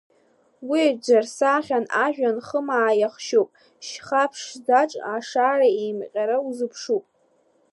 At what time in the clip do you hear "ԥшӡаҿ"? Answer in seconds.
4.31-4.91